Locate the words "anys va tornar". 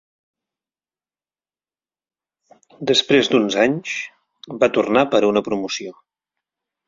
3.65-5.03